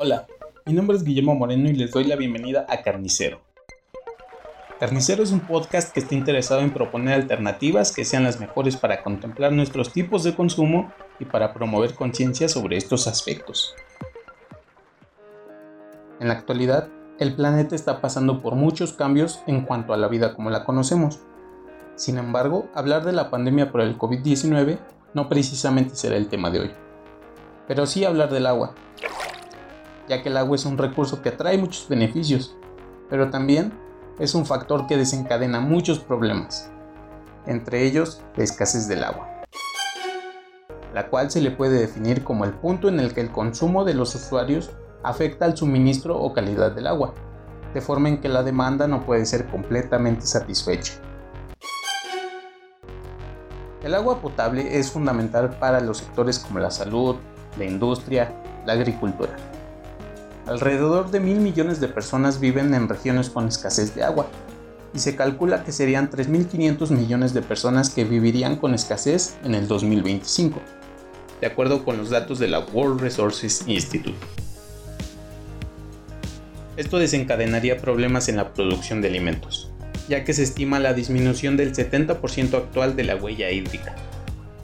[0.00, 0.28] Hola,
[0.64, 3.40] mi nombre es Guillermo Moreno y les doy la bienvenida a Carnicero.
[4.78, 9.02] Carnicero es un podcast que está interesado en proponer alternativas que sean las mejores para
[9.02, 13.74] contemplar nuestros tipos de consumo y para promover conciencia sobre estos aspectos.
[16.20, 20.32] En la actualidad, el planeta está pasando por muchos cambios en cuanto a la vida
[20.32, 21.18] como la conocemos.
[21.96, 24.78] Sin embargo, hablar de la pandemia por el COVID-19
[25.14, 26.70] no precisamente será el tema de hoy,
[27.66, 28.76] pero sí hablar del agua,
[30.08, 32.56] ya que el agua es un recurso que trae muchos beneficios,
[33.10, 33.72] pero también
[34.18, 36.70] es un factor que desencadena muchos problemas,
[37.46, 39.28] entre ellos la escasez del agua,
[40.94, 43.94] la cual se le puede definir como el punto en el que el consumo de
[43.94, 44.70] los usuarios
[45.02, 47.14] afecta al suministro o calidad del agua,
[47.74, 50.94] de forma en que la demanda no puede ser completamente satisfecha.
[53.82, 57.16] El agua potable es fundamental para los sectores como la salud,
[57.56, 58.34] la industria,
[58.66, 59.36] la agricultura.
[60.48, 64.30] Alrededor de mil millones de personas viven en regiones con escasez de agua,
[64.94, 69.68] y se calcula que serían 3.500 millones de personas que vivirían con escasez en el
[69.68, 70.58] 2025,
[71.42, 74.16] de acuerdo con los datos de la World Resources Institute.
[76.78, 79.70] Esto desencadenaría problemas en la producción de alimentos,
[80.08, 83.94] ya que se estima la disminución del 70% actual de la huella hídrica,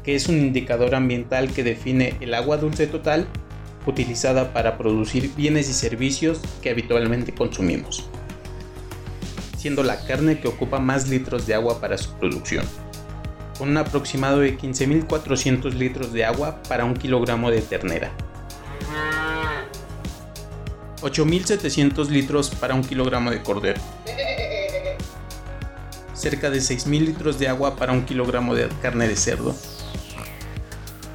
[0.02, 3.26] que es un indicador ambiental que define el agua dulce total
[3.86, 8.08] utilizada para producir bienes y servicios que habitualmente consumimos,
[9.56, 12.64] siendo la carne que ocupa más litros de agua para su producción,
[13.58, 18.12] con un aproximado de 15.400 litros de agua para un kilogramo de ternera
[21.04, 23.78] 8.700 litros para un kilogramo de cordero.
[26.14, 29.54] Cerca de 6.000 litros de agua para un kilogramo de carne de cerdo.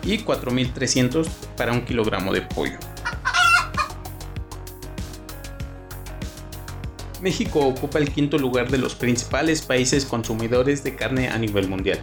[0.03, 1.27] Y 4.300
[1.59, 2.79] para un kilogramo de pollo.
[7.21, 11.99] México ocupa el quinto lugar de los principales países consumidores de carne a nivel mundial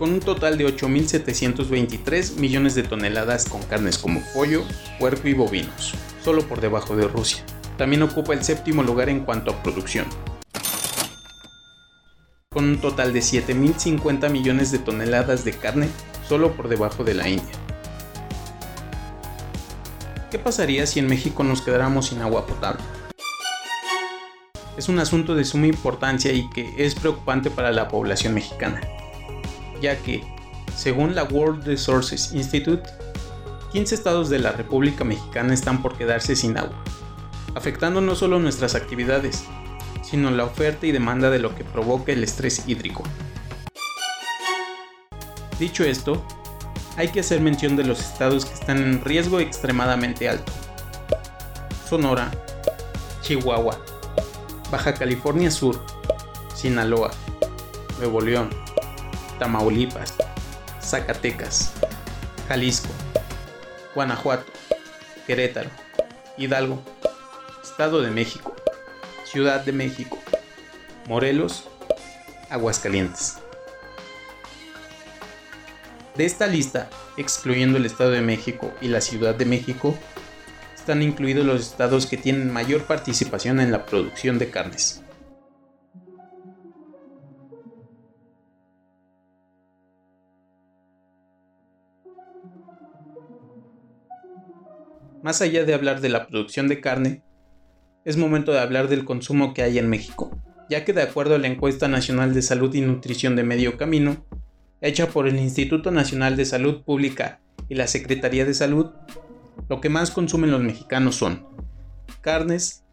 [0.00, 4.64] con un total de 8.723 millones de toneladas con carnes como pollo,
[4.98, 5.92] puerco y bovinos,
[6.24, 7.44] solo por debajo de Rusia.
[7.76, 10.06] También ocupa el séptimo lugar en cuanto a producción,
[12.48, 15.90] con un total de 7.050 millones de toneladas de carne,
[16.30, 17.54] solo por debajo de la India.
[20.30, 22.82] ¿Qué pasaría si en México nos quedáramos sin agua potable?
[24.78, 28.80] Es un asunto de suma importancia y que es preocupante para la población mexicana
[29.80, 30.22] ya que,
[30.76, 32.82] según la World Resources Institute,
[33.72, 36.76] 15 estados de la República Mexicana están por quedarse sin agua,
[37.54, 39.44] afectando no solo nuestras actividades,
[40.02, 43.02] sino la oferta y demanda de lo que provoca el estrés hídrico.
[45.60, 46.24] Dicho esto,
[46.96, 50.50] hay que hacer mención de los estados que están en riesgo extremadamente alto.
[51.86, 52.30] Sonora,
[53.20, 53.78] Chihuahua,
[54.70, 55.84] Baja California Sur,
[56.54, 57.10] Sinaloa,
[57.98, 58.48] Nuevo León,
[59.38, 60.14] Tamaulipas,
[60.82, 61.72] Zacatecas,
[62.48, 62.88] Jalisco,
[63.94, 64.50] Guanajuato,
[65.26, 65.68] Querétaro,
[66.38, 66.82] Hidalgo,
[67.62, 68.56] Estado de México,
[69.24, 70.18] Ciudad de México,
[71.06, 71.68] Morelos,
[72.48, 73.39] Aguascalientes.
[76.20, 79.96] De esta lista, excluyendo el Estado de México y la Ciudad de México,
[80.76, 85.02] están incluidos los estados que tienen mayor participación en la producción de carnes.
[95.22, 97.22] Más allá de hablar de la producción de carne,
[98.04, 100.30] es momento de hablar del consumo que hay en México,
[100.68, 104.26] ya que de acuerdo a la encuesta nacional de salud y nutrición de medio camino,
[104.80, 108.90] hecha por el Instituto Nacional de Salud Pública y la Secretaría de Salud,
[109.68, 111.46] lo que más consumen los mexicanos son
[112.20, 112.84] carnes,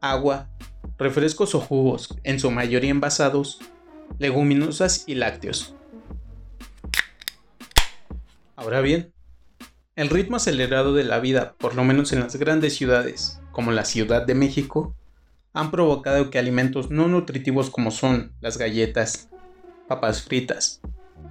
[0.00, 0.48] agua,
[0.98, 3.60] refrescos o jugos, en su mayoría envasados,
[4.18, 5.74] leguminosas y lácteos.
[8.56, 9.12] Ahora bien,
[9.96, 13.84] el ritmo acelerado de la vida, por lo menos en las grandes ciudades, como la
[13.84, 14.94] Ciudad de México,
[15.52, 19.28] han provocado que alimentos no nutritivos como son las galletas,
[19.88, 20.80] papas fritas,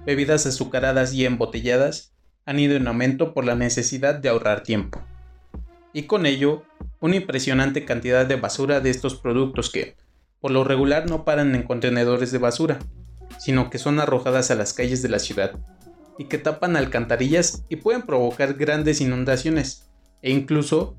[0.04, 2.12] bebidas azucaradas y embotelladas
[2.44, 5.00] han ido en aumento por la necesidad de ahorrar tiempo.
[5.92, 6.62] Y con ello,
[7.00, 9.96] una impresionante cantidad de basura de estos productos que,
[10.40, 12.78] por lo regular, no paran en contenedores de basura,
[13.38, 15.52] sino que son arrojadas a las calles de la ciudad
[16.18, 19.90] y que tapan alcantarillas y pueden provocar grandes inundaciones
[20.20, 20.96] e incluso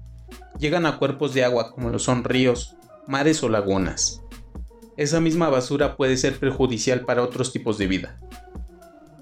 [0.59, 2.75] llegan a cuerpos de agua como lo son ríos,
[3.07, 4.21] mares o lagunas.
[4.97, 8.19] Esa misma basura puede ser perjudicial para otros tipos de vida,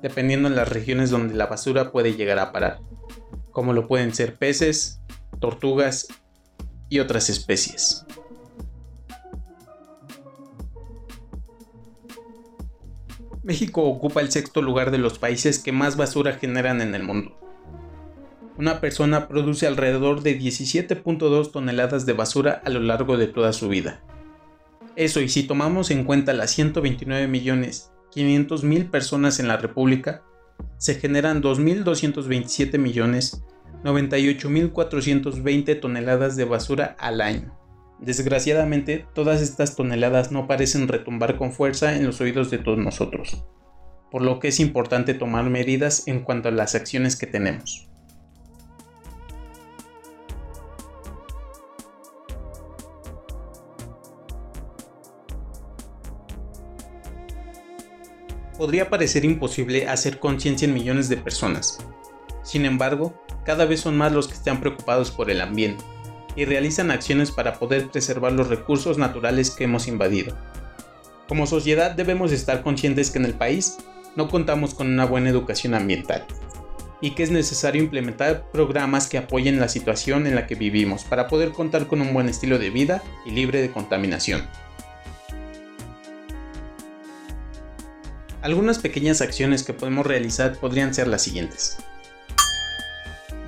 [0.01, 2.79] dependiendo en las regiones donde la basura puede llegar a parar,
[3.51, 5.01] como lo pueden ser peces,
[5.39, 6.07] tortugas
[6.89, 8.05] y otras especies.
[13.43, 17.37] México ocupa el sexto lugar de los países que más basura generan en el mundo.
[18.57, 23.67] Una persona produce alrededor de 17.2 toneladas de basura a lo largo de toda su
[23.67, 24.03] vida.
[24.95, 30.23] Eso y si tomamos en cuenta las 129 millones 500 mil personas en la República,
[30.77, 33.43] se generan 2.227 millones
[33.83, 37.57] 98.420 toneladas de basura al año.
[37.99, 43.43] Desgraciadamente, todas estas toneladas no parecen retumbar con fuerza en los oídos de todos nosotros,
[44.09, 47.90] por lo que es importante tomar medidas en cuanto a las acciones que tenemos.
[58.61, 61.79] Podría parecer imposible hacer conciencia en millones de personas.
[62.43, 65.83] Sin embargo, cada vez son más los que están preocupados por el ambiente
[66.35, 70.37] y realizan acciones para poder preservar los recursos naturales que hemos invadido.
[71.27, 73.79] Como sociedad debemos estar conscientes que en el país
[74.15, 76.23] no contamos con una buena educación ambiental
[77.01, 81.27] y que es necesario implementar programas que apoyen la situación en la que vivimos para
[81.27, 84.47] poder contar con un buen estilo de vida y libre de contaminación.
[88.41, 91.77] Algunas pequeñas acciones que podemos realizar podrían ser las siguientes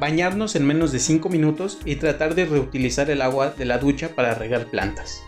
[0.04, 4.10] bañarnos en menos de 5 minutos y tratar de reutilizar el agua de la ducha
[4.16, 5.22] para regar plantas.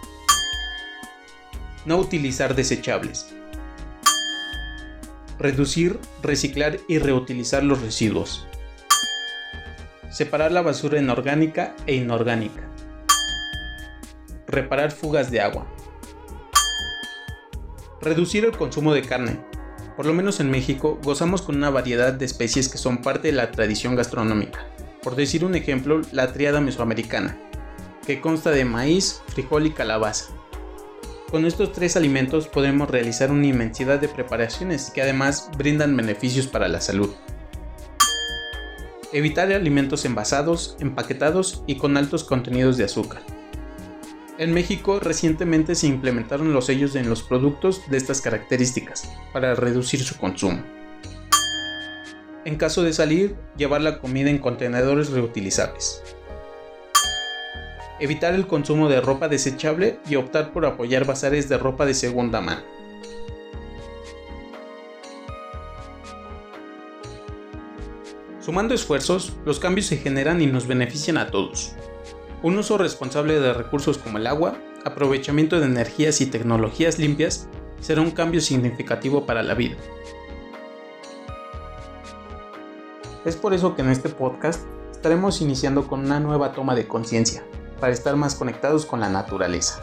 [1.85, 3.33] No utilizar desechables.
[5.39, 8.45] Reducir, reciclar y reutilizar los residuos.
[10.09, 12.67] Separar la basura en orgánica e inorgánica.
[14.45, 15.65] Reparar fugas de agua.
[18.01, 19.39] Reducir el consumo de carne,
[19.95, 23.33] por lo menos en México, gozamos con una variedad de especies que son parte de
[23.33, 24.65] la tradición gastronómica.
[25.01, 27.37] Por decir un ejemplo, la triada mesoamericana,
[28.05, 30.33] que consta de maíz, frijol y calabaza.
[31.31, 36.67] Con estos tres alimentos podemos realizar una inmensidad de preparaciones que además brindan beneficios para
[36.67, 37.09] la salud.
[39.13, 43.21] Evitar alimentos envasados, empaquetados y con altos contenidos de azúcar.
[44.37, 50.03] En México recientemente se implementaron los sellos en los productos de estas características para reducir
[50.03, 50.61] su consumo.
[52.43, 56.03] En caso de salir, llevar la comida en contenedores reutilizables.
[58.01, 62.41] Evitar el consumo de ropa desechable y optar por apoyar bazares de ropa de segunda
[62.41, 62.61] mano.
[68.41, 71.73] Sumando esfuerzos, los cambios se generan y nos benefician a todos.
[72.45, 74.53] Un uso responsable de recursos como el agua,
[74.83, 77.49] aprovechamiento de energías y tecnologías limpias
[77.81, 79.77] será un cambio significativo para la vida.
[83.25, 84.61] Es por eso que en este podcast
[84.91, 87.43] estaremos iniciando con una nueva toma de conciencia,
[87.79, 89.81] para estar más conectados con la naturaleza.